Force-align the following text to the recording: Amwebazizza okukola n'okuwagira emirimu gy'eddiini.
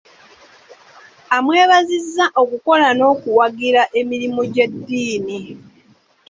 Amwebazizza 1.35 2.25
okukola 2.41 2.87
n'okuwagira 2.97 3.81
emirimu 3.99 4.41
gy'eddiini. 4.53 5.39